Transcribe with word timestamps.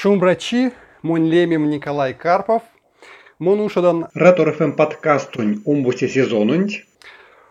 Шумбрачи, 0.00 0.70
мон 1.02 1.24
лемем 1.24 1.68
Николай 1.68 2.14
Карпов, 2.14 2.62
мон 3.40 3.58
ушадан 3.58 4.06
Ратор 4.14 4.52
ФМ 4.52 4.76
подкастунь 4.76 5.60
умбусе 5.64 6.06
сезонунь. 6.06 6.70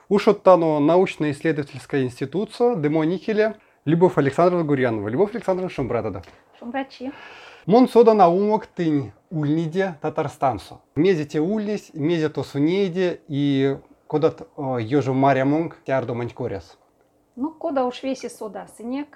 ушаттано 0.08 0.80
научно-исследовательская 0.80 2.04
институция 2.04 2.78
Демо 2.78 3.04
Никеля 3.04 3.58
Любовь 3.84 4.18
Александровна 4.18 4.64
Гурьянова. 4.64 5.10
Любовь 5.10 5.36
Александровна 5.36 5.70
Шумбратада. 5.70 6.24
Шумбрачи. 6.58 7.12
Мон 7.66 7.90
сода 7.90 8.14
наумок 8.14 8.68
тынь 8.68 9.12
ульниде 9.30 9.98
татарстансо. 10.02 10.80
Мезите 10.96 11.42
ульнись, 11.42 11.92
мезето 11.94 12.44
сунейде 12.44 13.20
и 13.28 13.76
кодат 14.08 14.48
ёжу 14.80 15.14
Мария 15.14 15.44
Монг 15.44 15.76
тярдо 15.86 16.14
манькоряс. 16.14 16.78
Ну, 17.36 17.52
кода 17.52 17.84
уж 17.84 18.04
весь 18.04 18.26
сода 18.32 18.70
сынек. 18.78 19.10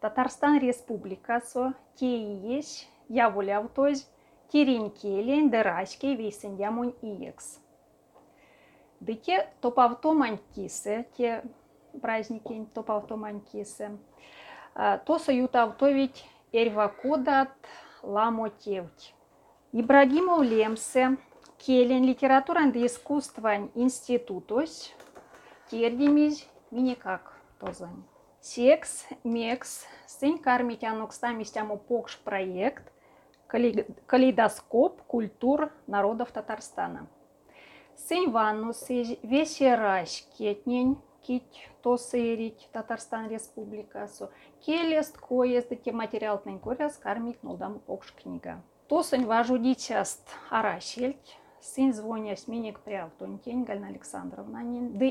Татарстан 0.00 0.58
республика 0.58 1.40
со 1.44 1.74
те 1.94 2.06
и 2.06 2.54
есть, 2.56 2.88
я 3.08 3.28
воля 3.28 3.60
в 3.60 3.68
тоз, 3.68 4.10
тириньки 4.48 5.06
лень 5.06 5.50
дырачки 5.50 6.06
весен 6.06 6.56
ямунь 6.56 6.94
иекс. 7.02 7.60
Да 9.00 9.14
те 9.14 9.50
топавто 9.60 10.12
манькисы, 10.12 11.06
те 11.16 11.42
праздники 12.00 12.66
топавто 12.74 13.16
манькисы, 13.16 13.98
то 14.74 15.18
соютавто 15.18 15.90
ведь 15.90 16.24
эрва 16.52 16.88
кодат 16.88 17.50
ламотевть. 18.02 19.14
Ибрагимов 19.72 20.42
лемсе, 20.42 21.18
келен 21.58 22.04
литература 22.04 22.66
и 22.68 22.86
искусства 22.86 23.56
институтос, 23.74 24.92
тердимиз 25.70 26.46
миникак 26.70 27.34
тозань. 27.58 28.02
Секс, 28.42 29.06
мекс, 29.22 29.84
сын 30.06 30.38
кармить 30.38 30.82
анокстамистяму 30.82 31.76
покш 31.76 32.18
проект, 32.18 32.90
калейдоскоп 33.46 35.02
культур 35.02 35.70
народов 35.86 36.32
Татарстана. 36.32 37.06
Сын 37.96 38.30
ваннус 38.30 38.88
весераш 38.88 40.24
кетнень, 40.38 40.96
кить 41.20 41.68
то 41.82 41.98
сырить 41.98 42.70
Татарстан 42.72 43.28
республикасу, 43.28 44.30
келест 44.60 45.18
коест 45.18 45.68
те 45.82 45.92
материал 45.92 46.38
тнень 46.38 46.60
коряс 46.60 46.96
кармить 46.96 47.42
нолдам 47.42 47.78
покш 47.78 48.10
книга. 48.12 48.62
То 48.88 49.02
сын 49.02 49.26
важу 49.26 49.58
дичаст 49.58 50.26
арашельть, 50.48 51.38
сын 51.60 51.92
звонясь 51.92 52.48
миник 52.48 52.80
приалтонтень 52.80 53.64
Галина 53.64 53.88
Александровна, 53.88 54.62
да 54.64 55.06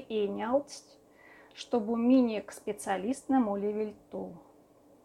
чтобы 1.59 1.97
миник 1.97 2.53
специалист 2.53 3.27
на 3.27 3.39
моле 3.39 3.93
ту. 4.09 4.31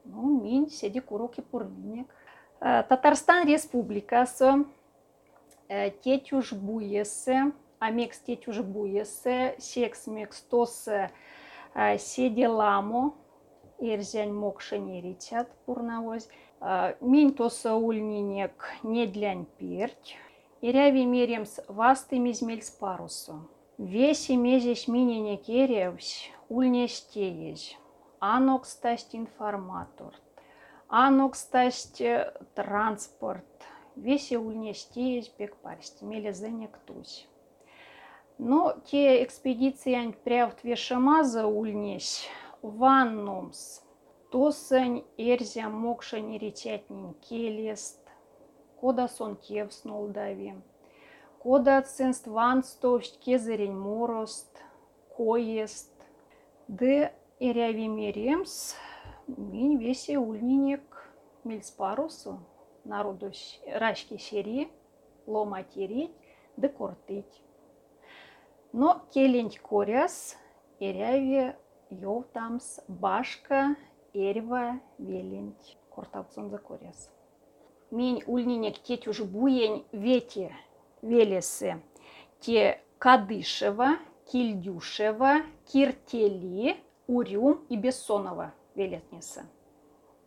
Ну, 0.04 0.40
минь 0.40 0.70
седи 0.70 1.00
куроки 1.00 1.40
пурминик. 1.40 2.06
Татарстан 2.60 3.48
республикасы 3.48 4.64
тетюж 5.68 6.52
буесе, 6.52 7.52
амекс 7.80 8.20
тетюж 8.20 8.60
буесе, 8.60 9.56
секс 9.58 10.06
мекс 10.06 10.42
тосы 10.42 11.10
седи 11.98 12.46
ламо, 12.46 13.14
ирзянь 13.80 14.32
мокшени 14.32 15.00
ричат 15.00 15.50
пурнавоз. 15.66 16.28
Минь 17.00 17.34
тосы 17.34 17.72
ульнинек 17.72 18.70
не 18.84 19.06
длянь 19.06 19.46
перть. 19.58 20.16
Иряви 20.60 21.04
меремс 21.04 21.60
васты 21.66 22.18
мизмельс 22.18 22.70
парусу. 22.70 23.48
Веси 23.76 24.36
мезесь 24.36 24.86
минине 24.86 25.36
керевсь, 25.36 26.30
информатор. 29.14 30.14
Анокс 30.88 31.44
тасть 31.46 32.02
транспорт. 32.54 33.44
Веси 33.96 34.34
ульнестеезь 34.36 35.32
бег 35.38 35.56
парсти. 35.56 36.04
Мелезенек 36.04 36.78
тусь. 36.86 37.26
Но 38.38 38.74
те 38.86 39.22
экспедиции 39.22 39.94
прявт 40.24 40.64
вешамаза 40.64 41.46
ульнесь 41.46 42.28
ваннумс. 42.62 43.80
Тосань 44.30 45.04
эрзя 45.16 45.68
мокша 45.68 46.20
неречатнин 46.20 47.14
келест. 47.14 48.00
Кода 48.80 49.08
сон 49.08 49.36
тевс 49.36 49.84
нолдави. 49.84 50.54
Кода 51.38 51.80
цинст 51.82 52.26
ванстовщ 52.26 53.12
кезерень 53.24 53.76
морост. 53.76 54.60
Коест. 55.16 55.93
Де 56.68 57.12
эрявимеремс 57.40 58.74
мин 59.26 59.78
весе 59.78 60.18
ульнинек 60.18 61.12
мильспарусу 61.44 62.40
народу 62.84 63.32
рашки 63.66 64.16
сери 64.16 64.70
ломатерить 65.26 66.12
де 66.56 66.68
кортыть. 66.68 67.42
Но 68.72 69.02
келень 69.12 69.50
коряс 69.62 70.36
эряви 70.80 71.54
йовтамс 71.90 72.80
башка 72.88 73.76
эрва 74.14 74.80
велень 74.98 75.56
кортавцон 75.90 76.50
за 76.50 76.58
коряс. 76.58 77.10
Мень 77.90 78.22
ульнинек 78.26 78.78
теть 78.78 79.06
уже 79.06 79.24
буень 79.24 79.84
вети 79.92 80.50
велесы 81.02 81.82
те 82.40 82.80
Кадышева, 82.98 83.98
Кильдюшева, 84.30 85.42
Киртели, 85.66 86.76
Урюм 87.06 87.60
и 87.68 87.76
Бессонова 87.76 88.54
велетница. 88.74 89.44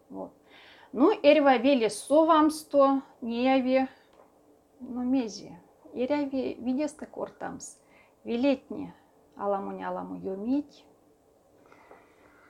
Вот. 0.09 0.31
Ну, 0.93 1.11
эрва 1.21 1.57
вели 1.57 1.89
совамсто, 1.89 3.01
неяви, 3.21 3.87
ну, 4.79 5.03
мези. 5.03 5.57
Эряви 5.93 6.53
видесте 6.59 7.05
кортамс. 7.05 7.77
Велетне 8.23 8.93
аламу 9.35 9.71
не 9.71 9.83
аламу 9.83 10.15
юмить. 10.15 10.85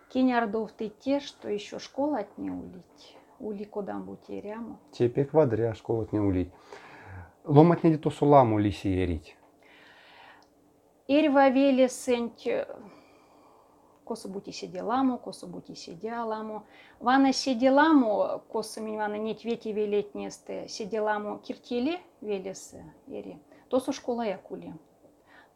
Кинярдов 0.09 0.72
ты 0.72 0.90
те, 0.90 1.19
что 1.19 1.50
еще 1.50 1.79
школа 1.79 2.19
от 2.19 2.38
не 2.38 2.52
улить. 2.52 3.18
Ули 3.40 3.66
кодам 3.66 4.03
бутеряму. 4.03 4.79
Тебе 4.91 5.25
квадря 5.25 5.74
школа 5.74 6.08
не 6.12 6.19
улить. 6.19 6.52
Ломать 7.44 7.84
не 7.84 7.97
то 7.97 8.09
суламу 8.09 8.58
лиси 8.58 8.88
ерить. 11.07 11.25
Эрва 11.25 11.50
вели 11.50 11.88
сенть 11.88 12.47
косо 14.07 14.29
бути 14.29 14.51
сиделаму, 14.51 15.18
косо 15.18 15.47
бути 15.47 15.73
сидеаламу. 15.75 16.63
Вана 17.00 17.34
сиделаму, 17.34 18.41
косо 18.47 18.81
минвана 18.81 19.17
нет 19.17 19.44
вети 19.44 19.73
велетнесте, 19.73 20.67
сиделаму 20.69 21.40
киртели 21.40 22.00
велесе 22.22 22.94
ери. 23.07 23.40
Тосу 23.69 23.91
школа 23.91 24.22
якули. 24.25 24.73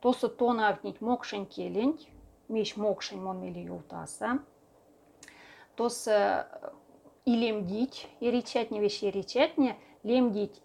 Тосу 0.01 0.27
тона 0.27 0.69
авнить 0.69 0.99
мокшень 0.99 1.45
келень, 1.45 2.09
меч 2.49 2.75
мокшень 2.75 3.21
мон 3.21 3.39
мели 3.39 3.59
юлтаса. 3.59 4.39
Тос 5.75 6.07
илемдить, 7.25 8.09
еричатне 8.19 8.81
вещи 8.81 9.05
еричатне, 9.05 9.77
лемдить 10.03 10.61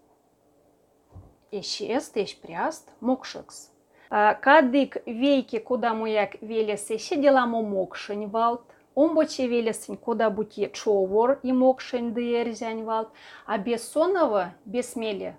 эшест, 1.52 2.16
эшпряст, 2.16 2.90
мокшекс. 3.00 3.70
Кадык 4.08 4.98
вейки 5.06 5.58
куда 5.58 5.94
муяк 5.94 6.36
сидела 6.40 7.46
му 7.46 7.62
мокшень 7.62 8.28
валт. 8.28 8.62
Омбоче 8.94 9.46
велесень 9.46 9.96
куда 9.96 10.30
бути 10.30 10.70
човор 10.72 11.38
и 11.42 11.52
мокшень 11.52 12.14
дырзянь 12.14 12.84
валт. 12.84 13.10
А 13.44 13.58
бессонова 13.58 14.54
бесмеле 14.64 15.36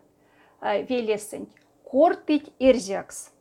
велесень 0.62 1.52
кортыть 1.84 2.52
эрзякс. 2.60 3.32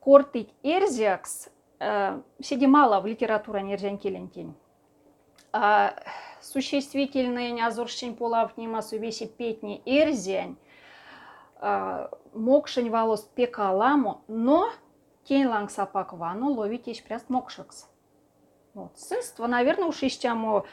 Кортыть 0.00 0.52
эрзякс 0.62 1.50
сиди 2.42 2.66
мало 2.66 3.00
в 3.00 3.06
литература 3.06 3.58
нерзянь 3.58 3.98
келентень. 3.98 4.54
Существительные 6.40 7.52
неазорщень 7.52 8.16
полав 8.16 8.56
немасу 8.56 8.98
веси 8.98 9.26
петни 9.26 9.82
эрзянь 9.86 10.56
мокшень 12.34 12.90
пекаламо, 13.34 14.22
но 14.28 14.70
тень 15.24 15.46
лангсапак 15.46 16.12
вану 16.12 16.52
ловить 16.52 16.86
ещё 16.86 17.04
пряст 17.04 17.30
мокшекс. 17.30 17.88
Вот. 18.74 18.98
Сынство, 18.98 19.46
наверное, 19.46 19.86
уж 19.86 20.02
ищамо 20.02 20.64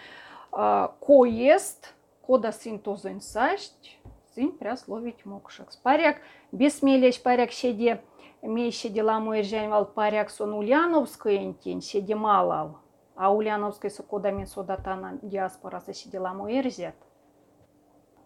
коест, 0.52 1.94
кода 2.22 2.52
сын 2.52 2.80
то 2.80 2.98
састь, 2.98 4.00
сын 4.36 4.52
пряст 4.52 4.88
ловить 4.88 5.26
мокшекс. 5.26 5.78
Паряк 5.78 6.18
бессмелещ 6.52 7.22
паряк 7.22 7.52
седе, 7.52 8.04
мейще 8.42 8.90
дела 8.90 9.20
мой 9.20 9.44
вал 9.70 9.86
паряк 9.86 10.30
сон 10.30 10.54
ульяновской 10.54 11.38
энтень, 11.38 11.82
седе 11.82 12.16
малал. 12.16 12.80
А 13.16 13.34
ульяновской 13.34 13.92
со 13.92 14.04
кода 14.04 14.32
мин 14.32 14.48
содатана 14.48 15.20
диаспора 15.22 15.80
со 15.80 15.94
седела 15.94 16.34
мой 16.34 16.60
эрзет. 16.60 16.96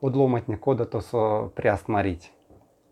Одломать 0.02 0.48
не 0.48 0.56
кода 0.56 0.86
то 0.86 1.02
со 1.02 1.52
пряст 1.56 1.88
марить. 1.88 2.32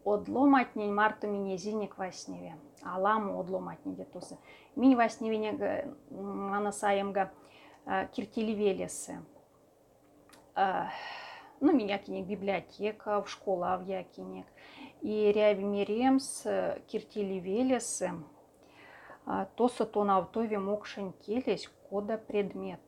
Одломатнень 0.06 0.94
марту 0.94 1.28
мине 1.28 1.58
зинек 1.58 1.98
васневе. 1.98 2.58
Аламу 2.84 3.40
одломатни 3.40 3.96
детусы. 3.96 4.38
Мин 4.76 4.98
васневене 4.98 5.96
анасаемга 6.10 7.32
киртили 8.12 8.52
велесы. 8.52 9.22
ну, 11.64 11.72
минякинек 11.72 12.28
библиотека, 12.28 13.22
в 13.22 13.30
школа 13.30 13.78
в 13.78 13.88
якинек. 13.88 14.46
И 15.02 15.32
ряви 15.32 15.64
миремс 15.64 16.44
киртили 16.88 17.40
велесы, 17.40 18.12
тоса 19.56 19.86
то 19.86 20.04
на 20.04 20.18
автове 20.18 20.60
мокшен 20.60 21.14
келесь 21.14 21.70
кода 21.90 22.18
предмет. 22.18 22.82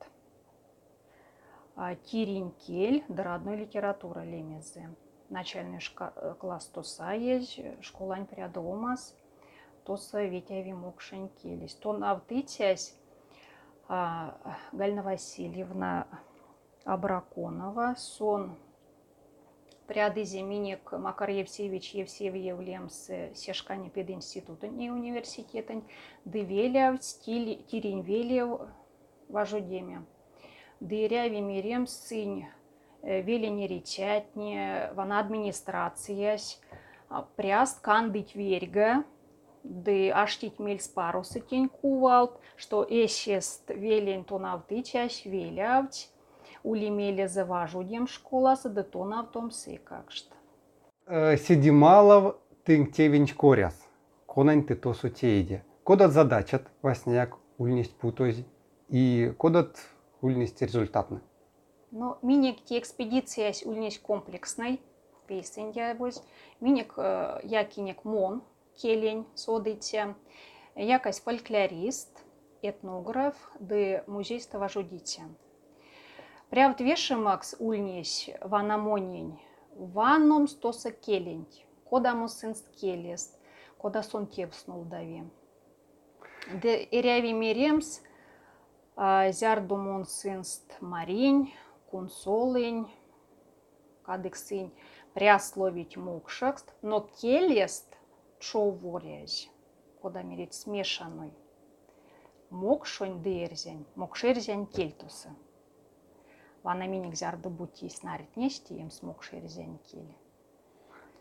Тирин 2.06 2.52
кель, 2.52 3.04
да 3.08 3.24
родной 3.24 3.58
литература 3.58 4.22
лемезе. 4.22 4.90
Начальный 5.30 5.80
шка- 5.80 6.36
класс 6.40 6.68
тоса 6.68 7.14
есть, 7.14 7.60
школань 7.82 8.26
прядомас, 8.26 9.16
тоса 9.84 10.24
ветяви 10.24 10.72
мокшен 10.72 11.30
келесь. 11.30 11.74
То 11.76 11.94
на 11.94 12.12
автытясь, 12.12 12.96
Гальна 13.88 15.04
Васильевна 15.04 16.08
Абраконова, 16.84 17.96
сон 17.98 18.58
Прядызе 19.88 20.42
минек 20.42 20.92
Макар 20.94 21.30
Евсеевич 21.30 21.94
Евсеев 21.94 22.60
Лемс 22.60 23.08
сешкане 23.36 23.92
пед 23.92 24.10
института 24.10 24.68
не 24.68 24.90
университетен, 24.90 25.84
дывеля 26.26 26.98
в 26.98 27.04
стиле 27.04 27.56
тирень 27.56 28.02
велев 28.02 28.62
важудеме. 29.30 30.04
Дыряви 30.80 31.40
мирем 31.40 31.86
сынь 31.86 32.48
велени 33.06 33.68
речатне, 33.68 34.90
вана 34.96 35.20
администрациясь, 35.20 36.60
пряст 37.36 37.80
кандыть 37.82 38.36
верга, 38.36 39.04
ды 39.64 40.12
аштить 40.12 40.60
мельс 40.60 40.88
парусы 40.88 41.40
тень 41.40 41.70
кувалт, 41.70 42.40
что 42.56 42.86
эсест 42.88 43.70
велен 43.70 44.24
тонавтычась 44.24 45.26
велявть, 45.26 46.12
улимели 46.64 47.26
заважудем 47.28 48.08
школасы, 48.08 48.70
да 48.70 48.84
тонавтом 48.84 49.52
сыкакшт. 49.52 50.32
Э, 51.08 51.38
Сидималов 51.38 52.38
тынктевинч 52.64 53.34
коряс. 53.34 53.76
Конань 54.26 54.66
ты 54.66 54.76
то 54.76 54.94
сутейде. 54.94 55.64
Кодат 55.84 56.12
задачат 56.12 56.68
васняк 56.82 57.38
ульнесть 57.58 57.96
путози. 57.96 58.46
И 58.90 59.34
кодат 59.38 59.78
ульнесть 60.22 60.62
результатны. 60.62 61.22
Но 61.96 62.20
миник 62.22 62.66
те 62.66 62.80
экспедициясь 62.80 63.66
ульнесть 63.66 64.02
комплексной, 64.02 64.82
я 65.30 65.94
Миник 66.60 66.94
э, 66.98 67.40
якинек 67.44 68.04
мон, 68.04 68.44
келень 68.76 69.26
содыйте, 69.34 70.14
якась 70.76 71.22
фольклорист, 71.22 72.22
этнограф, 72.62 73.36
да 73.62 74.04
музейство 74.08 74.68
жудите. 74.68 75.22
Прявт 76.50 76.82
вешемакс 76.82 77.56
ульнесь 77.60 78.30
ванамонень, 78.42 79.40
ванном 79.76 80.50
стоса 80.50 80.92
келень, 80.92 81.48
кода 81.86 82.28
сынст 82.28 82.68
келест, 82.76 83.40
кода 83.78 84.04
сон 84.04 84.28
тепснул 84.28 84.84
дави. 84.84 85.24
Де 86.52 86.86
иряви 86.92 87.32
миремс, 87.32 88.02
зярдумон 88.98 90.06
сынст 90.06 90.76
маринь, 90.82 91.54
кунсолынь, 91.90 92.88
кадыксынь, 94.04 94.72
прясловить 95.14 95.98
мукшакст, 95.98 96.74
но 96.82 97.02
келест 97.02 97.98
шоуворяж, 98.40 99.48
кода 100.02 100.24
мерит 100.24 100.54
смешанный. 100.54 101.34
Мокшонь 102.50 103.22
дерзень, 103.24 103.86
мокшерзень 103.96 104.68
кельтусы. 104.68 105.30
Вана 106.66 106.88
миник 106.88 107.16
зярды 107.16 107.50
бути 107.50 107.90
снарит 107.90 108.36
нести 108.36 108.74
им 108.74 108.90
смог 108.90 109.22
шерзень 109.24 109.78
кели. 109.92 110.16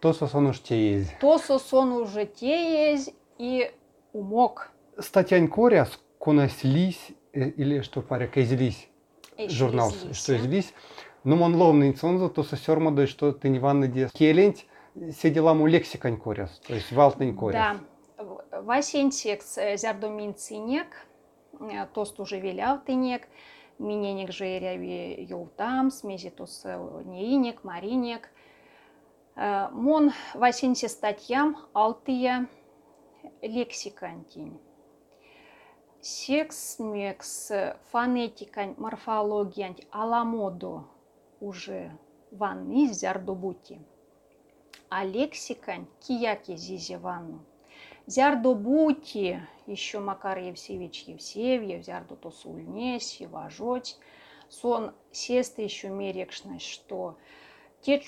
То 0.01 0.15
сон 0.15 0.47
уж 0.47 0.61
те 0.61 0.97
есть. 0.97 1.19
То 1.19 1.39
сон 1.39 1.93
уже 1.93 2.25
те 2.25 2.91
есть 2.91 3.15
и 3.37 3.71
умок. 4.15 4.73
Статьянь 4.99 5.49
коряс, 5.49 6.01
конась 6.19 6.65
лись, 6.65 7.11
э, 7.35 7.51
или 7.51 7.83
что 7.83 8.01
паря 8.01 8.27
казлись, 8.27 8.89
журнал, 9.49 9.93
что 10.13 10.37
излись. 10.37 10.73
Ну, 11.25 11.41
он 11.43 11.55
ловный 11.55 11.93
цонзу, 11.93 12.29
то 12.29 12.43
сосерма, 12.43 13.07
что 13.07 13.33
ты 13.33 13.49
не 13.49 13.59
ванны 13.59 13.89
де. 13.89 14.11
Келенть, 14.13 14.67
седеламу 14.95 15.67
лексикань 15.67 16.19
коряс, 16.19 16.61
то 16.67 16.75
есть 16.75 16.93
валтный 16.93 17.33
коряс. 17.33 17.79
Да. 18.19 18.61
Васентекс 18.63 19.59
э, 19.59 19.77
зярдомин 19.77 20.35
цинек, 20.35 21.07
э, 21.61 21.87
тост 21.93 22.21
уже 22.21 22.39
велявтынек, 22.39 23.29
миненек 23.79 24.33
жеряви 24.33 25.25
юлтам, 25.29 25.91
смезитус 25.91 26.63
э, 26.65 27.03
неинек, 27.05 27.65
маринек. 27.65 28.31
Мон 29.37 30.13
васенсе 30.35 30.89
статьям 30.89 31.57
алтыя 31.73 32.47
лексикантень. 33.43 34.61
Секс, 36.07 36.79
мекс, 36.79 37.51
фонетикань, 37.91 38.75
морфологиянь, 38.77 39.87
аламоду 39.91 40.87
уже 41.41 41.99
ванны 42.31 42.93
зярдобути 42.93 43.81
а 44.97 45.05
лексикань 45.05 45.87
кияки 46.01 46.57
зизи 46.57 46.97
ванну. 46.97 47.45
Зярдо 48.07 48.55
бути, 48.55 49.45
еще 49.67 49.99
Макар 49.99 50.39
Евсеевич 50.39 51.05
Евсеевьев, 51.09 51.85
зярдо 51.85 52.15
то 52.15 52.31
сульнесь, 52.31 53.21
важоть. 53.23 53.99
Сон 54.49 54.93
сесты 55.11 55.63
еще 55.63 55.89
мерекшность, 55.89 56.67
что 56.67 57.17
те 57.85 58.01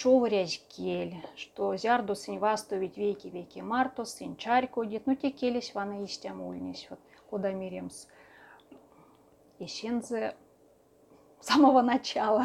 что 1.37 1.77
зярдо 1.77 2.15
сын 2.15 2.39
вастовить 2.39 2.97
веки 2.97 3.61
марто, 3.61 4.07
сын 4.07 4.35
чарь 4.37 4.69
кодит, 4.69 5.07
ну 5.07 5.15
те 5.15 5.31
келись 5.31 5.75
вана 5.75 6.03
истям 6.07 6.41
ульнесь, 6.41 6.87
вот 6.89 6.99
куда 7.29 7.53
миремс. 7.53 8.09
Ещензе 9.59 10.35
самого 11.41 11.83
начала. 11.83 12.45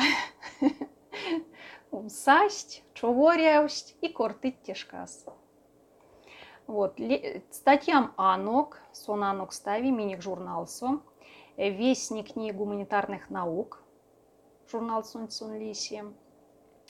састь, 2.09 2.83
човорявсть 2.93 3.95
и 4.01 4.09
кортыть 4.09 4.61
тяжкас. 4.63 5.25
Вот. 6.67 6.99
Статьям 7.49 8.13
Анок, 8.17 8.81
сон 8.91 9.23
Анок 9.23 9.53
стави, 9.53 9.89
миник 9.89 10.21
журналсо, 10.21 10.99
вестник 11.55 12.33
книг 12.33 12.57
гуманитарных 12.57 13.29
наук, 13.29 13.81
журнал 14.69 15.05
сон 15.05 15.29
сон 15.29 15.57
лиси. 15.57 16.03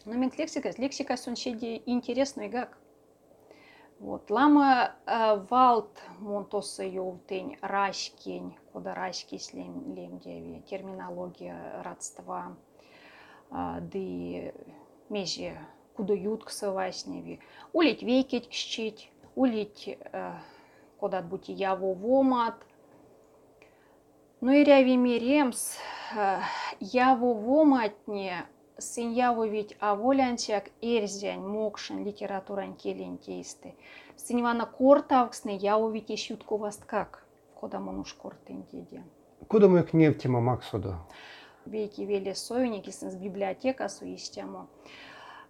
Но 0.05 0.15
мент 0.15 0.37
лексика, 0.37 0.71
лексика 0.77 1.15
сон 1.17 1.35
щеди 1.35 1.83
интересный 1.85 2.49
гак. 2.49 2.77
Вот. 3.99 4.31
Лама 4.31 4.95
э, 5.05 5.45
валт 5.49 6.01
монтоса 6.17 6.83
ювтень 6.83 7.57
рашкень, 7.61 8.57
куда 8.73 8.95
рашки 8.95 9.37
слем 9.37 9.93
лем 9.93 10.19
терминология 10.63 11.83
родства, 11.83 12.57
э, 13.51 13.77
ды 13.81 14.55
меже 15.09 15.59
кудоют 15.95 16.45
ксывашневи, 16.45 17.39
улить 17.73 18.01
вейкеть 18.01 18.49
кщить, 18.49 19.11
улить 19.35 19.87
э, 19.87 20.33
кодат 20.99 21.27
бути 21.27 21.51
яво 21.51 21.93
вомат. 21.93 22.55
Ну 24.39 24.51
и 24.51 24.63
ряви 24.63 24.97
миремс, 24.97 25.77
э, 26.15 26.39
яво 26.79 27.35
воматне, 27.35 28.47
сын 28.81 29.13
яво 29.13 29.47
ведь 29.47 29.77
аволянчак 29.79 30.71
эрзянь 30.81 31.45
мокшин 31.45 32.03
литературан 32.03 32.75
келентейсты. 32.75 33.75
Сын 34.17 34.41
ивана 34.41 34.65
кортавксны 34.65 35.57
яво 35.57 35.89
ведь 35.89 36.09
ещутку 36.09 36.59
как, 36.85 37.25
кода 37.55 37.79
монуш 37.79 38.13
кортендеде. 38.13 39.03
Куда 39.47 39.67
мы 39.67 39.83
к 39.83 39.93
нефтима 39.93 40.41
Максуда? 40.41 40.97
Веки 41.65 42.01
вели 42.01 42.33
совеники 42.33 42.89
с 42.89 43.15
библиотека 43.15 43.87
суистему 43.87 44.67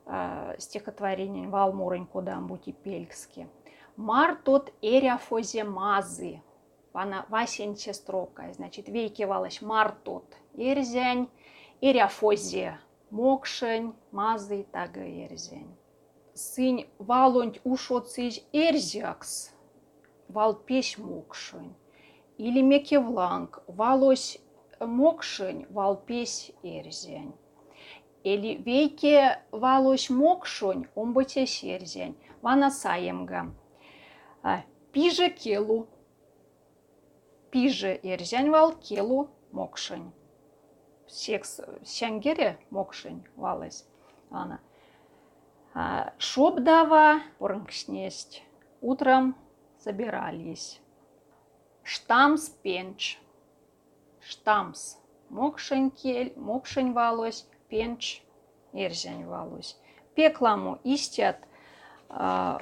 э, 0.05 0.55
стихотворение 0.59 1.47
Валмурень 1.47 2.05
Кудамбути 2.05 2.71
Пельгски. 2.71 3.47
Мар 3.95 4.37
тот 4.43 4.73
эряфозе 4.81 5.63
мазы, 5.63 6.41
вана 6.93 7.25
васенче 7.29 7.93
строка, 7.93 8.51
значит, 8.53 8.87
вейкивалась 8.89 9.61
мар 9.61 9.95
тот 10.03 10.25
эрзянь, 10.55 11.27
эряфозе 11.81 12.79
мокшень, 13.11 13.93
мазы 14.11 14.65
тага 14.71 15.05
эрзянь. 15.23 15.75
Сынь 16.33 16.87
валонь 16.97 17.59
ушоцыж 17.63 18.33
эрзякс, 18.53 19.53
вал 20.29 20.53
песь 20.55 20.97
мокшень. 20.97 21.75
Или 22.37 22.61
мекевланг, 22.61 23.63
валось 23.67 24.39
мокшень, 24.79 25.67
вал 25.69 25.95
песь 25.97 26.51
эрзянь. 26.63 27.33
Или 28.23 28.55
вейке 28.55 29.43
валош 29.51 30.09
мокшонь, 30.09 30.87
омбоче 30.95 31.45
серзень, 31.45 32.15
вана 32.41 32.69
саемга. 32.71 33.53
Пиже 34.91 35.29
келу. 35.29 35.87
Пиже 37.51 37.99
ерзень 38.03 38.49
вал 38.49 38.73
келу 38.73 39.29
мокшень. 39.51 40.11
Секс 41.11 41.59
сянгере 41.83 42.57
мокшень 42.69 43.27
валась. 43.35 43.85
Ана. 44.29 44.61
А, 45.73 46.13
Шобдава, 46.17 47.19
порнгшнесть. 47.37 48.43
Утром 48.79 49.35
собирались. 49.77 50.79
Штамс 51.83 52.47
пенч. 52.63 53.19
Штамс. 54.21 54.97
Мокшень 55.29 55.91
кель, 55.91 56.33
мокшень 56.37 56.93
валось, 56.93 57.45
пенч, 57.67 58.23
эрзень 58.71 59.25
валось. 59.25 59.77
Пекламу 60.15 60.79
истят, 60.85 61.45
а, 62.07 62.61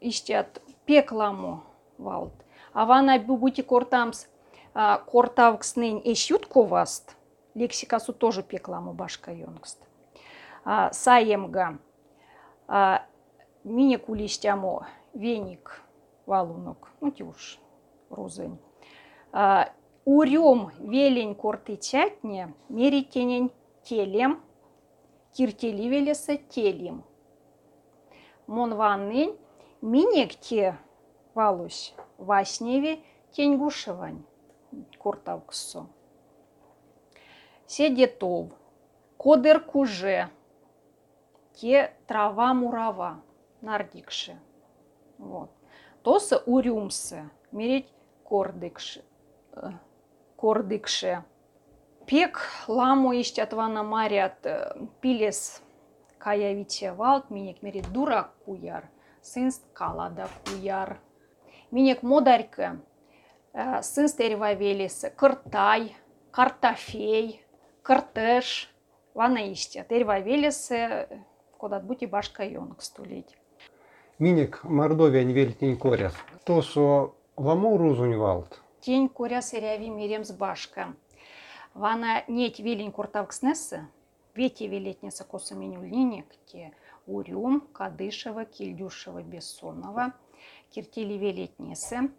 истят 0.00 0.60
пекламу 0.84 1.64
валт. 1.96 2.34
А 2.74 2.84
вана 2.84 3.18
бубути 3.18 3.62
кортамс 3.62 4.26
а, 4.74 4.98
кортавкснень 4.98 6.00
эщут 6.04 6.46
коваст. 6.46 7.16
Лексикасу 7.54 8.12
тоже 8.12 8.42
пекламу 8.42 8.92
башка 8.92 9.32
йонгст. 9.32 9.78
А, 10.64 10.92
саемга. 10.92 11.78
А, 12.66 13.02
мине 13.64 13.98
кулистямо 13.98 14.86
веник 15.14 15.82
валунок. 16.26 16.90
Ну, 17.00 17.10
тюш, 17.10 17.58
розень. 18.10 18.58
Урем 20.04 20.70
велень 20.78 21.34
кортычатне 21.34 22.54
меритенень 22.70 23.52
телем, 23.82 24.40
киртели 25.34 25.86
велеса 25.86 26.38
телем. 26.38 27.04
Мон 28.46 28.74
ваннень 28.74 29.36
минекте 29.82 30.78
валусь 31.34 31.94
васневе 32.16 33.00
тенгушевань 33.32 34.24
куртавксо. 34.98 35.86
Седетов, 37.66 38.52
кодер 39.16 39.64
куже, 39.64 40.30
те 41.54 41.92
трава 42.06 42.54
мурава, 42.54 43.20
нардикше. 43.60 44.38
Вот. 45.18 45.50
Тоса 46.02 46.38
урюмсы, 46.46 47.30
мерить 47.52 47.92
кордикше, 48.24 49.04
э, 49.52 49.70
кордикше. 50.36 51.24
Пек 52.06 52.40
ламу 52.68 53.12
ищат 53.12 53.52
вана 53.52 53.82
марят 53.82 54.46
э, 54.46 54.74
пилес 55.00 55.62
каявиче 56.18 56.92
валт 56.92 57.30
минек 57.30 57.62
мерит 57.62 57.92
дура 57.92 58.30
куяр, 58.44 58.88
сынст 59.20 59.62
калада 59.72 60.28
куяр. 60.46 61.00
Минек 61.70 62.02
модарька, 62.02 62.80
Э, 63.58 63.82
сын 63.82 64.06
стеревавелис, 64.06 65.04
кыртай, 65.16 65.96
картофей, 66.30 67.42
кыртыш, 67.82 68.72
вана 69.14 69.52
истя. 69.52 69.82
Теревавелис, 69.82 70.70
кодат 71.58 71.84
бути 71.84 72.04
башка 72.04 72.44
йонг 72.44 72.80
стулить. 72.82 73.36
Минек 74.20 74.62
мордовия 74.62 75.24
вели 75.24 75.52
тень 75.52 75.76
коряс. 75.76 76.14
То, 76.44 76.62
что 76.62 77.16
ламу 77.36 77.76
рузунь 77.76 78.16
валт. 78.16 78.62
Тень 78.80 79.08
коряс 79.08 79.52
ряви 79.52 79.90
миремс 79.90 80.30
башка. 80.30 80.94
Вана 81.74 82.22
неть 82.28 82.60
велень 82.60 82.92
куртавкснессы, 82.92 83.88
вети 84.36 84.68
велетница 84.68 85.24
коса 85.24 85.56
менюльниник, 85.56 86.26
те 86.46 86.72
Урюм, 87.08 87.62
Кадышева, 87.72 88.44
Кильдюшева, 88.44 89.22
Бессонова, 89.22 90.12
Киртили 90.70 91.14
велетницы, 91.14 92.10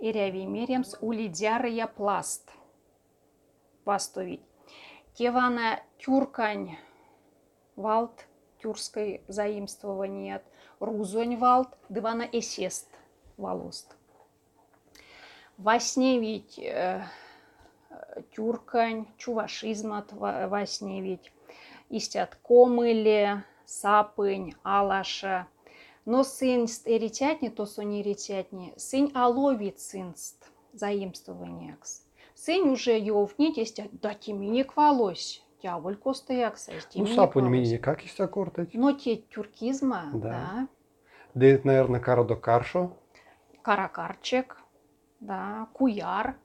Меремс 0.00 0.96
улидярия 1.00 1.86
пласт. 1.86 2.50
Пастовить. 3.84 4.42
Тевана 5.14 5.80
тюркань. 5.98 6.76
Валт, 7.76 8.26
тюркской 8.60 9.22
заимствование, 9.28 10.42
рузонь 10.80 11.36
валт, 11.36 11.76
дывана 11.88 12.22
эсест. 12.22 12.88
Валост. 13.36 13.96
Васневить 15.58 16.58
э, 16.58 17.04
тюркань, 18.32 19.06
чувашизмат 19.18 20.12
васневить, 20.12 21.32
истят 21.88 22.36
комыле, 22.42 23.44
сапынь, 23.64 24.54
алаша, 24.62 25.46
но 26.06 26.22
сынст 26.22 26.86
эритятни, 26.86 27.48
то 27.48 27.66
сони 27.66 28.00
эритятни, 28.00 28.72
сын 28.76 29.10
сынст, 29.76 30.50
заимствованиякс. 30.72 32.06
Сын 32.34 32.70
уже 32.70 32.98
ёвнит, 32.98 33.56
есть 33.56 33.80
дати 34.00 34.30
мини 34.32 34.62
квалось. 34.62 35.42
Тяволь 35.62 35.96
костоякса, 35.96 36.72
Ну, 36.94 37.06
сапунь 37.06 37.48
мини 37.48 37.76
как 37.78 38.02
есть 38.02 38.20
аккордать? 38.20 38.74
Но 38.74 38.92
те 38.92 39.16
тюркизма, 39.16 40.10
да. 40.12 40.18
да. 40.20 40.68
Да, 41.34 41.46
это, 41.46 41.66
наверное, 41.66 42.00
карадо 42.00 42.36
каршо. 42.36 42.92
Каракарчик, 43.62 44.62
да, 45.20 45.68
куяр. 45.72 46.36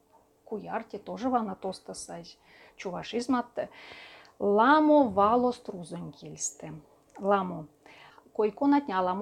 Куяр 0.43 0.83
те 0.83 0.97
тоже 0.97 1.29
вана 1.29 1.55
тоста 1.55 1.93
сать. 1.93 2.39
Чувашизмат. 2.77 3.69
Ламо 4.39 5.07
вало 5.09 5.51
струзонькельсте. 5.51 6.73
Ламо 7.19 7.67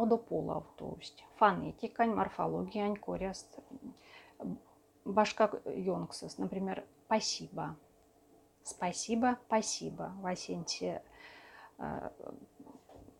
до 0.05 0.17
полав, 0.17 0.63
то 0.75 0.95
есть 0.99 1.23
фонетикань, 1.37 2.13
морфологиянь, 2.13 2.95
коряст, 2.95 3.59
башка 5.05 5.51
йонксас, 5.65 6.37
например, 6.37 6.83
спасибо. 7.05 7.75
Спасибо, 8.63 9.39
спасибо. 9.47 10.13
В 10.21 10.27
Асенте 10.27 11.01
э, 11.79 12.09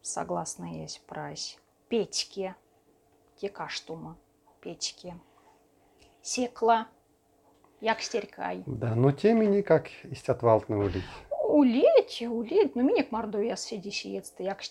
согласно 0.01 0.65
есть 0.65 1.01
прась. 1.05 1.58
Печки, 1.88 2.55
текаштума, 3.38 4.15
печки. 4.62 5.15
Секла, 6.22 6.88
як 7.81 8.01
стеркай. 8.01 8.63
Да, 8.67 8.93
но 8.93 9.12
темени 9.12 9.62
как 9.62 9.88
истят 10.03 10.43
валтны 10.43 10.77
улить. 10.77 11.05
Улить, 11.48 12.22
улить, 12.22 12.75
ну 12.75 12.84
миник 12.84 13.12
мордовия 13.12 13.55
сидишь 13.55 14.05
едст, 14.05 14.39
як 14.39 14.62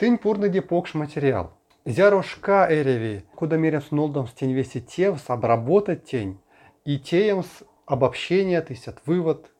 стеркай. 0.00 0.08
Тынь 0.08 0.18
пурныде 0.18 0.62
покш 0.62 0.94
материал. 0.94 1.52
Зярошка 1.84 2.66
эреви, 2.70 3.24
куда 3.34 3.56
мерям 3.56 3.82
с 3.82 3.90
нолдом 3.90 4.26
с 4.26 4.32
тень 4.32 4.52
веси 4.52 4.80
тевс, 4.80 5.30
обработать 5.30 6.04
тень, 6.04 6.38
и 6.84 6.98
теем 6.98 7.42
с 7.42 7.62
обобщение 7.86 8.62
тысят 8.62 9.00
вывод. 9.06 9.50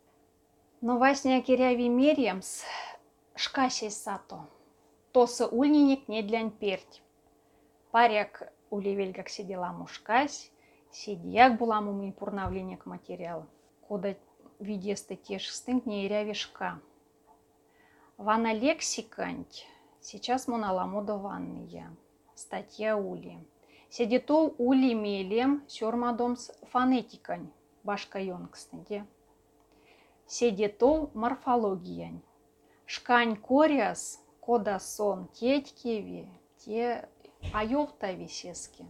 Но 0.80 0.98
васня 0.98 1.42
киряви 1.42 1.88
мерьямс, 1.88 2.64
шкасей 3.34 3.90
сато, 3.90 4.46
то 5.12 5.26
са 5.26 5.46
ульниник 5.46 6.08
не 6.08 6.22
для 6.22 6.48
перть. 6.50 7.02
Паряк 7.90 8.52
уливель 8.70 9.12
как 9.12 9.28
сидела 9.28 9.72
мушкась, 9.72 10.50
сидяк 10.92 11.58
была 11.58 11.80
мумин 11.80 12.12
пурнавленник 12.12 12.86
материал, 12.86 13.46
куда 13.88 14.14
видесты 14.58 15.16
теж 15.16 15.48
стынк 15.48 15.86
не 15.86 16.08
рявишка. 16.08 16.80
Вана 18.16 18.54
лексиканть, 18.54 19.66
Сейчас 20.00 20.48
моналамудованные. 20.48 21.90
Статья 22.34 22.96
Ули. 22.96 23.38
Седитол 23.90 24.54
Ули 24.56 24.94
мелем 24.94 25.62
сёрмадомс 25.68 26.50
фонетикань. 26.70 27.50
Башка 27.84 28.18
йонгстеде. 28.18 29.04
Седитол 30.26 31.10
морфологиян. 31.14 32.22
Шкань 32.86 33.36
кориас 33.36 34.24
кодасон 34.40 35.28
тетькеви 35.34 36.28
те 36.64 37.04
айовта 37.52 38.12
висески. 38.12 38.86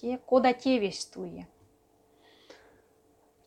Те 0.00 0.18
кода 0.26 0.52
тевестуе. 0.52 1.46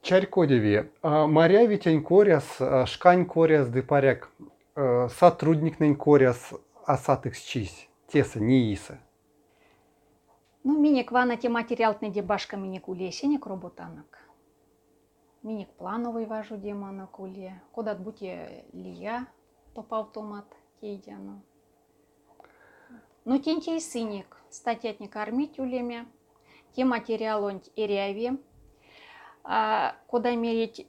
Чарь 0.01 0.27
кодеви. 0.27 0.89
А 1.01 1.27
моря 1.27 1.65
витень 1.65 2.03
кориас, 2.03 2.61
а 2.61 2.85
шкань 2.85 3.25
кориас 3.25 3.67
дыпаряк 3.67 4.31
Э, 4.79 5.09
сотрудник 5.09 5.79
нен 5.79 5.95
коряс 5.95 6.53
асатых 6.85 7.35
чись, 7.35 7.89
теса 8.05 8.39
не 8.39 8.71
иса. 8.71 8.99
Ну, 10.63 10.79
миник 10.79 11.11
вана 11.11 11.35
те 11.35 11.49
материал 11.49 11.97
не 11.99 12.21
башка 12.21 12.57
миник 12.57 12.87
улесенек 12.87 13.47
роботанок. 13.47 14.19
Миник 15.41 15.69
плановый 15.79 16.27
важу 16.27 16.57
демона 16.57 17.07
куле. 17.07 17.59
Куда 17.71 17.95
будьте 17.95 18.65
лия, 18.71 19.25
топ 19.73 19.91
автомат 19.95 20.45
кейдяно. 20.79 21.41
Ну, 23.25 23.39
тентей 23.39 23.81
сыник, 23.81 24.37
статьятник 24.51 25.11
кормить 25.11 25.57
улеме, 25.57 26.05
те 26.73 26.85
материал 26.85 27.45
он 27.45 27.63
эряви, 27.75 28.39
а, 29.43 29.95
куда 30.05 30.35
мерить 30.35 30.85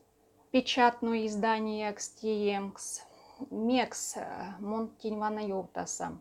печатное 0.50 1.24
издание 1.26 1.90
кстиемкс, 1.94 3.07
мекс 3.50 4.16
э, 4.16 4.54
монтин 4.60 5.18
вана 5.18 5.40
йовтаса. 5.40 6.18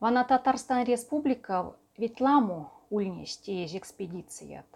Вана 0.00 0.24
Татарстан 0.24 0.84
республика 0.84 1.74
витламу 1.96 2.70
ульнести 2.90 3.64
из 3.64 3.74
экспедицият. 3.74 4.66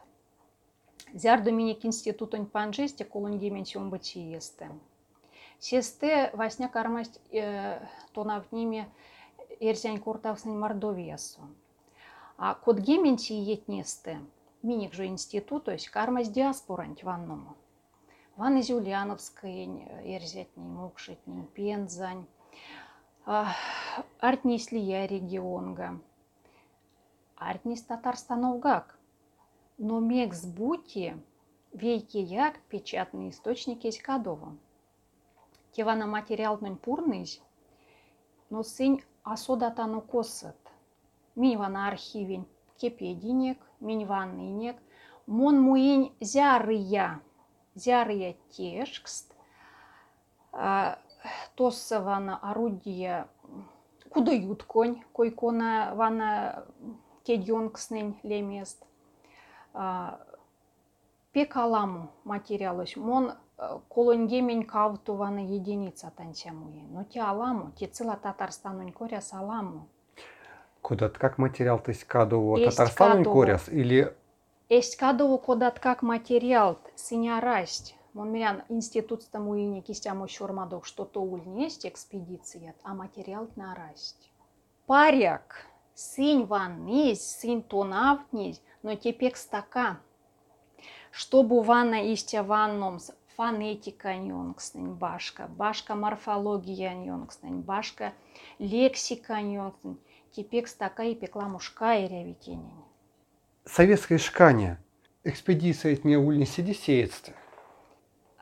Зяр 1.14 1.42
Доминик 1.42 1.84
институтон 1.84 2.46
панжесте 2.46 3.04
колон 3.04 3.38
дименсион 3.38 3.90
бачиесте. 3.90 4.70
Сесте 5.58 6.30
васня 6.34 6.68
кармасть 6.68 7.20
э, 7.32 7.80
тонавниме 8.12 8.88
эрзянь 9.60 9.98
куртавсын 9.98 10.58
Мордовиясу. 10.58 11.40
А 12.36 12.54
код 12.54 12.78
гементи 12.78 13.32
етнесте, 13.32 14.20
миник 14.62 14.92
же 14.92 15.06
институт, 15.06 15.64
то 15.64 15.72
есть 15.72 15.88
кармасть 15.88 16.32
диаспорант 16.32 17.02
ванному. 17.02 17.56
Ван 18.38 18.56
из 18.58 18.68
Юлиановской, 18.68 19.64
эрзятни, 20.04 20.62
мукшетни, 20.62 21.44
пензань, 21.54 22.24
артнис 24.20 24.70
лия 24.70 25.06
регионга, 25.06 26.00
артнис 27.34 27.82
татарстановгак. 27.82 28.96
Но 29.76 29.98
мекс 29.98 30.46
бути, 30.46 31.20
вейки 31.72 32.18
як 32.18 32.60
печатный 32.68 33.30
источник 33.30 33.82
есть 33.82 34.02
кадово. 34.02 34.56
Тевана 35.72 36.06
материал 36.06 36.58
пурный, 36.76 37.26
но 38.50 38.62
сынь 38.62 39.02
асодатану 39.24 40.00
косет. 40.00 40.54
Миньвана 41.34 41.88
архивень 41.88 42.46
кепединек, 42.76 43.58
миньваннынек, 43.80 44.76
мон 45.26 45.60
муинь 45.60 46.14
зярыя, 46.20 47.20
зярыя 47.78 48.34
тешкст, 48.50 49.34
тоссавана 51.54 52.38
орудие 52.42 53.26
кудают 54.10 54.62
конь, 54.64 55.02
койкона 55.12 55.92
вана 55.94 56.64
кедьонкснень 57.24 58.18
лемест. 58.22 58.84
Пекаламу 61.32 62.10
материалось, 62.24 62.96
мон 62.96 63.34
колонгемень 63.88 64.64
кавтувана 64.64 65.40
единица 65.40 66.12
танчамуе. 66.16 66.82
Но 66.88 67.04
те 67.04 67.20
аламу, 67.20 67.72
те 67.72 67.86
цела 67.86 68.16
Татарстанун 68.16 68.92
коряс 68.92 69.32
аламу. 69.32 69.88
Кодат 70.80 71.18
как 71.18 71.38
материал 71.38 71.78
то 71.80 71.90
есть 71.90 72.04
кадово 72.04 72.58
Татарстанун 72.64 73.24
коряс 73.24 73.68
или 73.68 74.16
Есть 74.68 74.96
кадово 74.96 75.38
кодат 75.38 75.80
как 75.80 76.02
материал 76.02 76.78
синярасть. 76.94 77.96
Мон 78.12 78.30
меня 78.30 78.66
институт 78.68 79.22
стамуине 79.22 79.80
кистяму 79.80 80.28
шурмадок 80.28 80.84
что-то 80.84 81.22
ульнесть 81.22 81.86
экспедиция, 81.86 82.74
а 82.82 82.92
материал 82.92 83.48
нарасть. 83.56 84.30
Паряк, 84.84 85.64
синь 85.94 86.44
ваннись, 86.44 87.22
синь 87.22 87.62
тонавнись, 87.62 88.60
но 88.82 88.94
тепек 88.94 89.38
стака. 89.38 90.00
Чтобы 91.12 91.62
ванна 91.62 92.12
истя 92.12 92.42
ванном 92.42 92.98
фонетика 93.36 94.16
ньонгснень 94.16 94.92
башка, 94.92 95.48
башка 95.48 95.94
морфология 95.94 96.92
ньонгснень, 96.92 97.62
башка 97.62 98.12
лексика 98.58 99.40
ньонгснень, 99.40 99.98
типек 100.32 100.68
стака 100.68 101.04
и 101.04 101.14
пекла 101.14 101.48
мужская 101.48 102.06
ревитенень. 102.06 102.87
Советское 103.70 104.16
шкание. 104.16 104.78
Экспедиция 105.24 105.92
от 105.92 106.04
не 106.04 106.16
ульни 106.16 106.44
сидисеется. 106.44 107.32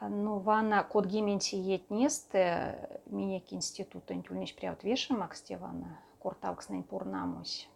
Ну, 0.01 0.39
вана 0.39 0.85
код 0.85 1.07
гименти 1.07 1.57
етнесте, 1.57 3.01
минек 3.07 3.53
институт 3.53 4.09
антюльнич 4.09 4.55
пряут 4.55 4.85
вешамак 4.85 5.35
стевана, 5.35 5.99
куртавкснень 6.21 6.85
пурнамусь. 6.85 7.69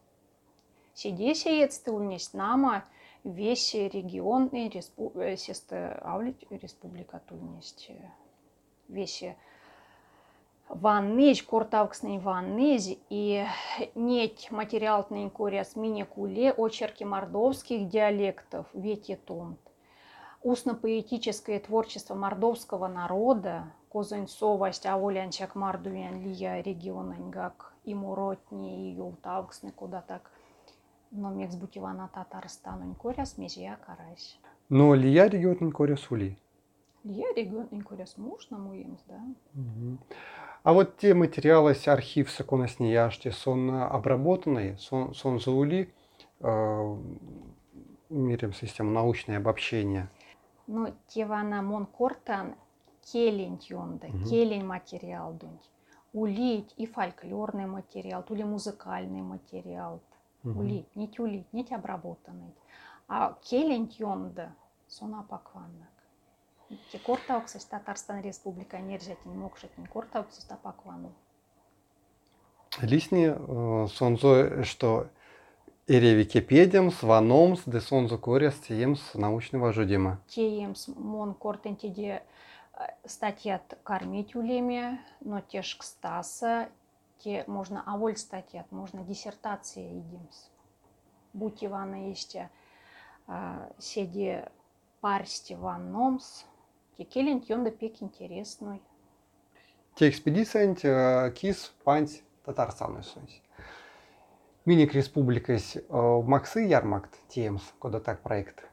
Сидесеецте 0.94 1.90
ульнись 1.90 2.34
нама, 2.34 2.84
весь 3.24 3.74
регион 3.74 4.46
и 4.48 4.68
респу... 4.68 5.10
Э, 5.16 5.36
сесте 5.36 5.98
Аулит 6.02 6.40
республика 6.50 7.20
Тульнесть. 7.26 7.90
Весь 8.86 9.24
ваннеж, 10.70 11.42
кортавксный 11.42 12.18
ваннеж 12.18 12.96
и 13.10 13.44
нет 13.94 14.50
материалтный 14.50 15.28
коряс 15.30 15.76
мини-куле 15.76 16.52
очерки 16.52 17.04
мордовских 17.04 17.88
диалектов 17.88 18.66
вети 18.72 19.16
томт. 19.16 19.60
Устно-поэтическое 20.42 21.60
творчество 21.60 22.14
мордовского 22.14 22.88
народа, 22.88 23.72
козынцовость, 23.90 24.86
аволянчак 24.86 25.54
мардуян 25.54 26.22
лия 26.22 26.62
регионаньгак 26.62 27.74
и 27.84 27.94
муротни, 27.94 28.90
и 28.90 28.94
юлтавксны, 28.94 29.72
куда 29.72 30.00
так– 30.00 30.30
но 31.10 31.30
мекс 31.30 31.56
бутивана 31.56 32.08
Татарстанын 32.14 32.94
коряс 32.94 33.36
межия 33.38 33.78
карайш. 33.86 34.38
Но 34.68 34.94
лия 34.94 35.26
регионный 35.26 35.72
коряс 35.72 36.10
ули? 36.10 36.38
Лия 37.02 37.34
регионный 37.34 37.80
коряс 37.82 38.16
муж 38.16 38.48
на 38.50 38.58
муемс, 38.58 39.00
да. 39.08 39.20
Угу. 39.54 39.98
А 40.62 40.72
вот 40.72 40.98
те 40.98 41.14
материалы 41.14 41.74
с 41.74 41.88
архив 41.88 42.30
саконас 42.30 42.78
неяшти, 42.78 43.30
сон 43.30 43.70
обработанный, 43.70 44.78
сон, 44.78 45.14
сон 45.14 45.40
заули, 45.40 45.92
э, 46.40 46.96
мирим 48.10 48.52
систему 48.52 48.90
научное 48.90 49.38
обобщение. 49.38 50.08
Ну, 50.66 50.94
тевана 51.08 51.62
мон 51.62 51.86
кортан 51.86 52.54
келень 53.02 53.58
тёнда, 53.58 54.06
угу. 54.06 54.24
келень 54.28 54.64
материал 54.64 55.32
дунь. 55.32 55.58
Улить 56.12 56.74
и 56.76 56.86
фольклорный 56.86 57.66
материал, 57.66 58.22
тули 58.22 58.42
музыкальный 58.42 59.22
материал, 59.22 60.00
Угу. 60.44 60.60
Улит, 60.60 60.96
не 60.96 61.08
тюлит, 61.08 61.52
не 61.52 61.66
обработанный. 61.70 62.54
А 63.08 63.36
келент 63.42 63.92
йонда 63.92 64.54
сона 64.86 65.22
пакваннак. 65.22 65.88
Те 66.92 66.98
кортауксис 66.98 67.64
Татарстан 67.64 68.20
Республика 68.22 68.78
нержетин 68.78 69.38
мокшетин 69.38 69.86
кортауксис 69.86 70.44
тапаквану. 70.44 71.12
Лисни 72.80 73.34
э, 73.36 73.86
сонзо, 73.88 74.62
что 74.64 75.08
Эреви 75.88 76.24
кепедемс, 76.24 77.02
ваномс, 77.02 77.62
де 77.66 77.80
сонзо 77.80 78.16
коряс 78.18 78.54
тиемс 78.54 79.14
научного 79.14 79.72
жудима. 79.72 80.20
Тиемс 80.28 80.86
мон 80.88 81.34
кортентиде 81.34 82.22
э, 82.74 82.86
статьят 83.04 83.76
кормить 83.82 84.36
улеме, 84.36 85.00
но 85.20 85.40
теж 85.40 85.74
кстаса, 85.74 86.68
те 87.18 87.44
можно 87.48 87.82
аволь 87.84 88.16
статьят, 88.16 88.70
можно 88.70 89.02
диссертация 89.02 89.98
идимс. 89.98 90.50
Будь 91.32 91.64
Ивана 91.64 92.08
есте 92.08 92.50
а, 93.26 93.70
седи 93.78 94.44
парсти 95.00 95.54
ван 95.54 95.92
номс, 97.00 97.04
те 97.04 97.04
келент 97.04 97.48
йонда 97.48 97.70
пек 97.70 98.02
интересный. 98.02 98.80
Те 99.96 100.08
экспедиция 100.08 100.76
э, 100.82 101.30
кис 101.32 101.72
панч 101.84 102.22
Татарстан 102.44 103.02
сунсь. 103.02 103.42
Миник 104.64 104.94
республикас 104.94 105.76
э, 105.76 105.82
Максы 105.90 106.60
Ярмакт 106.60 107.18
Тиемс, 107.28 107.62
куда 107.78 108.00
так 108.00 108.20
проект. 108.22 108.64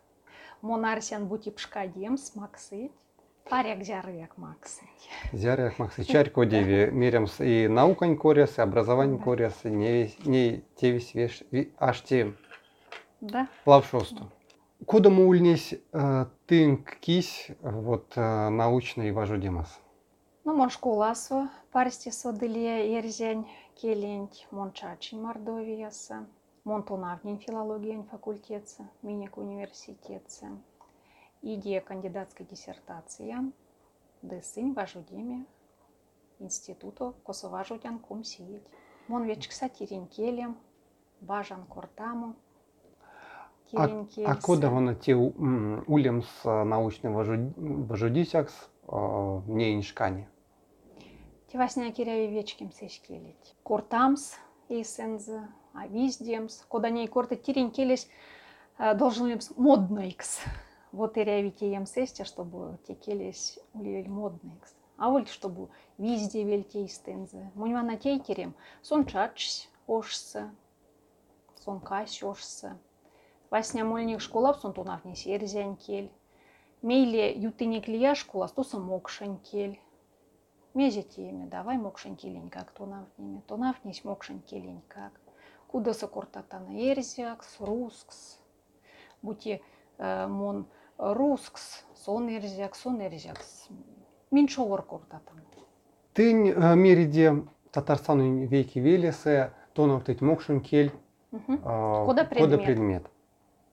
Монарсиан 0.62 1.28
бути 1.28 1.50
пшкадемс 1.52 2.36
Максы 2.36 2.92
Паряк 3.50 3.84
зярыяк 3.84 4.38
максы. 4.38 4.84
Зярыяк 5.32 5.80
максы. 5.80 6.04
Чарь 6.12 6.30
кодеви 6.30 6.92
мерямс 6.92 7.40
и 7.40 7.70
наукань 7.70 8.18
коряс, 8.18 8.58
и 8.58 8.62
образование 8.62 9.20
коряс, 9.20 9.64
не, 9.64 10.14
не 10.26 10.66
тевис 10.76 11.14
веш, 11.14 11.44
аж 11.80 12.02
те. 12.02 12.34
Да. 13.22 13.48
Лавшосту. 13.66 14.30
Куда 14.86 15.10
мы 15.10 15.26
ульнись 15.26 15.74
э, 15.92 16.26
тынк 16.46 16.98
кись 17.00 17.48
вот 17.62 18.14
э, 18.16 18.50
научный 18.50 19.12
важу 19.12 19.38
Димас? 19.38 19.80
Ну, 20.44 20.56
мон 20.56 20.70
школасу, 20.70 21.50
парсти 21.72 22.10
соделия 22.12 22.98
ерзень, 22.98 23.50
келень, 23.76 24.30
мон 24.52 24.72
чачин 24.72 25.24
Мордовияса, 25.24 26.28
мон 26.64 26.84
тонавнин 26.84 27.40
филология 27.40 28.02
факультетса, 28.04 28.88
миник 29.02 29.38
университетса 29.38 30.48
идея 31.42 31.82
кандидатской 31.82 32.46
диссертации 32.46 33.36
десынь 34.22 34.74
важудеме 34.74 35.46
институту 36.40 37.16
косоважудян 37.24 38.00
кум 38.00 38.24
сиет. 38.24 38.64
Мон 39.08 39.24
вечк 39.24 39.52
сатирин 39.52 40.08
келем, 40.08 40.58
бажан 41.22 41.66
кортаму, 41.66 42.36
а, 43.74 44.06
а 44.26 44.36
куда 44.36 44.70
вона 44.70 44.96
те 44.96 45.16
улем 45.16 46.24
с 46.24 46.64
научным 46.64 47.14
важудисякс 47.14 48.54
не 48.88 49.76
иншкани? 49.76 50.28
Те 51.52 51.58
васня 51.58 51.92
киряви 51.92 52.28
вечким 52.28 52.72
сешкелить. 52.72 53.56
Кортамс 53.64 54.36
эйсенз, 54.70 55.30
а 55.74 55.88
виздемс, 55.88 56.66
куда 56.68 56.90
не 56.90 57.08
корты 57.08 57.36
тирин 57.36 57.72
келес 57.72 58.08
должен 58.78 59.28
ли 59.28 59.40
моднойкс 59.56 60.42
вот 60.92 61.18
и 61.18 61.24
рявите 61.24 61.86
сесте, 61.86 62.24
чтобы 62.24 62.80
текелись 62.88 63.60
улиль 63.74 64.10
модный. 64.10 64.60
А 64.98 65.10
вот 65.10 65.30
чтобы 65.30 65.70
везде 65.98 66.44
вельтей 66.44 66.90
стензе. 66.90 67.52
Муньвана 67.54 67.98
тейкерем 67.98 68.56
сон 68.82 69.06
чачсь 69.06 69.70
ошсы, 69.86 70.50
сон 71.64 71.80
кась 71.80 72.24
ошсы. 72.24 72.78
Васня 73.50 73.86
мольник 73.86 74.20
школап 74.22 74.58
сон 74.60 74.74
тунавни 74.74 75.14
серзянь 75.16 75.76
кель. 75.78 76.12
Мейле 76.82 77.34
ютынек 77.34 77.88
лия 77.88 78.14
школа 78.16 78.48
стоса 78.48 78.78
мокшань 78.78 79.38
кель. 79.40 79.80
Меже 80.74 81.02
теме, 81.02 81.48
давай 81.48 81.78
мокшен 81.78 82.16
келень 82.16 82.50
как 82.50 82.72
то 82.72 82.86
навнеме, 82.86 83.42
то 83.48 83.58
навнесь 83.58 84.04
мокшен 84.04 84.42
келень 84.42 84.82
как. 84.88 85.12
Куда 85.68 85.94
сокуртатана 85.94 86.70
эрзякс, 86.92 87.56
рускс, 87.60 88.40
буте 89.22 89.62
э, 89.98 90.28
мон 90.28 90.68
рускс, 90.98 91.84
сон 91.96 92.30
эрзяк, 92.30 92.76
сон 92.76 93.02
эрзякс. 93.02 93.70
Минчовор 94.30 94.84
куртатан. 94.84 95.42
Тынь 96.14 96.50
э, 96.50 96.76
мириде 96.76 97.44
Татарстану 97.72 98.46
веки 98.46 98.80
велесе, 98.80 99.54
тонов 99.74 100.04
тыть 100.04 100.22
мокшен 100.22 100.62
кель, 100.62 100.92
Мгм. 101.32 101.62
а, 101.64 102.06
Кода 102.06 102.24
предмет. 102.24 102.64
предмет. 102.66 103.06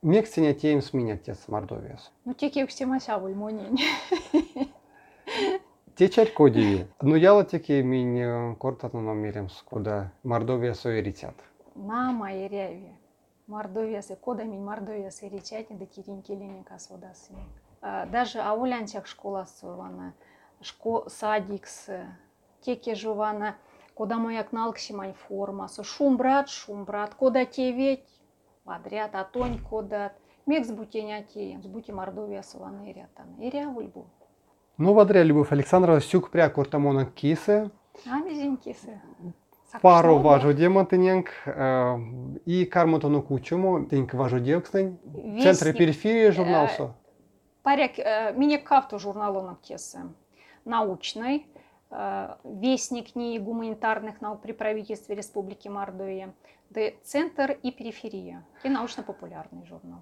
Мексиня 0.04 0.52
тем 0.52 0.82
сменят 0.82 1.22
тец 1.22 1.48
Мордовиас. 1.48 2.12
Ну 2.26 2.34
теке 2.34 2.66
все 2.66 2.84
масявой 2.84 3.34
монень. 3.34 3.78
Течать 5.96 6.34
кодиви. 6.34 6.86
Ну 7.00 7.14
яла 7.14 7.42
теке 7.46 7.82
минь 7.82 8.54
кортатну 8.56 9.00
намерим 9.00 9.48
куда 9.64 10.12
Мордовия 10.22 10.74
соеритят. 10.74 11.34
На 11.74 12.12
моей 12.12 12.48
ряве. 12.48 12.98
Мордовиясы, 13.46 14.16
кода 14.16 14.44
мин 14.44 14.62
мордовиясы 14.62 15.26
речати 15.30 15.72
да 15.72 15.86
кирин 15.86 16.20
келеника 16.20 16.78
содасы. 16.78 17.32
А, 17.80 18.04
Даже 18.04 18.40
аулянчак 18.40 19.06
школа 19.06 19.46
сувана, 19.58 20.12
шко 20.60 21.08
садикс, 21.08 21.88
теке 22.60 22.94
жувана, 22.94 23.56
кода 23.94 24.16
маяк 24.16 24.52
налкшимань 24.52 25.14
формасы, 25.14 25.82
шум 25.82 26.18
брат, 26.18 26.50
шум 26.50 26.84
брат, 26.84 27.14
кода 27.14 27.46
те 27.46 27.72
ведь, 27.72 28.13
подряд, 28.64 29.14
а 29.14 29.24
тонь 29.24 29.58
кодат, 29.58 30.12
мекс 30.46 30.70
бутеня 30.70 31.22
теем, 31.22 31.62
с 31.62 31.66
бути 31.66 31.90
мордовия 31.92 32.42
сувана 32.42 32.90
ирятан. 32.90 33.26
Иря 33.38 33.68
вульбу. 33.68 34.06
Ну, 34.76 34.92
вадря 34.92 35.22
Любовь 35.22 35.52
Александровна, 35.52 36.00
сюк 36.00 36.30
пря 36.30 36.48
кортамона 36.48 37.06
кисе, 37.06 37.70
А 38.10 38.18
мизинкисы. 38.18 39.00
пару 39.82 40.18
важу 40.18 40.52
демонтыненк, 40.52 41.30
и 42.44 42.64
кармотону 42.64 43.22
кучему, 43.22 43.84
теньк 43.86 44.14
важу 44.14 44.40
девкснень, 44.40 44.98
центр 45.42 45.72
периферии 45.72 46.30
журналсо. 46.30 46.94
Паряк, 47.62 47.98
э, 47.98 48.34
меня 48.36 48.58
кафту 48.58 48.98
журналонок 48.98 49.62
тесе. 49.62 50.00
Научный, 50.66 51.46
э, 51.90 52.34
вестник 52.44 53.16
НИИ 53.16 53.38
гуманитарных 53.38 54.20
наук 54.20 54.42
при 54.42 54.52
правительстве 54.52 55.14
Республики 55.14 55.68
Мордовия, 55.68 56.34
центр 57.02 57.58
и 57.62 57.70
периферия, 57.70 58.44
и 58.64 58.68
научно-популярный 58.68 59.66
журнал. 59.66 60.00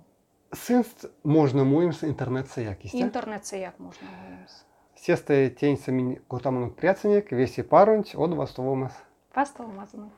Сынст 0.53 1.07
можно 1.25 1.65
муемс 1.65 2.05
интернет 2.05 2.49
саякисте. 2.49 3.01
Интернет 3.01 3.47
як 3.53 3.79
можно 3.79 4.07
говорить. 4.07 4.51
Сесте 4.95 5.51
тень 5.51 5.79
самин 5.79 6.17
кортамону 6.29 6.71
пряценек, 6.71 7.33
веси 7.33 7.63
парунч, 7.63 8.15
от 8.15 8.31
вастовомас. 8.35 8.93
Пастол 9.33 9.67
мазанок. 9.67 10.13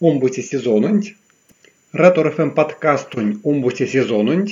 Омбуси 0.00 0.42
сезонунь. 0.42 1.16
Ратор 1.92 2.30
ФМ 2.30 2.50
подкастунь 2.50 3.40
омбуси 3.42 3.86
сезонунь. 3.86 4.48